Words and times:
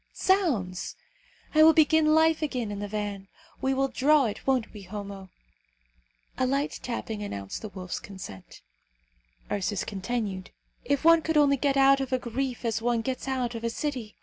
Zounds! 0.15 0.95
I 1.53 1.61
will 1.61 1.73
begin 1.75 2.15
life 2.15 2.41
again 2.41 2.71
in 2.71 2.79
the 2.79 2.87
van. 2.87 3.27
We 3.61 3.75
will 3.75 3.87
draw 3.87 4.25
it, 4.25 4.47
won't 4.47 4.73
we, 4.73 4.81
Homo?" 4.81 5.29
A 6.39 6.47
light 6.47 6.79
tapping 6.81 7.21
announced 7.21 7.61
the 7.61 7.69
wolf's 7.69 7.99
consent. 7.99 8.63
Ursus 9.51 9.83
continued, 9.83 10.49
"If 10.83 11.05
one 11.05 11.21
could 11.21 11.37
only 11.37 11.55
get 11.57 11.77
out 11.77 12.01
of 12.01 12.11
a 12.11 12.17
grief 12.17 12.65
as 12.65 12.81
one 12.81 13.01
gets 13.01 13.27
out 13.27 13.53
of 13.53 13.63
a 13.63 13.69
city! 13.69 14.17